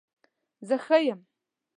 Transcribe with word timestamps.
زه 0.67 0.75
ښه 0.85 0.97
یم 1.11 1.19